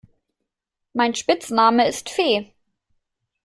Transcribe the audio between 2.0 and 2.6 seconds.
Fee.